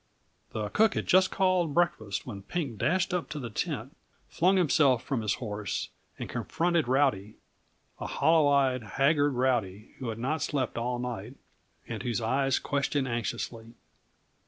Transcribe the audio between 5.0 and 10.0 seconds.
from his horse, and confronted Rowdy a hollow eyed, haggard Rowdy